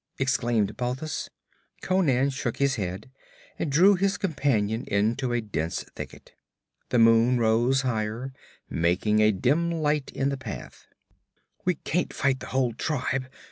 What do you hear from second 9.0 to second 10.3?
a dim light in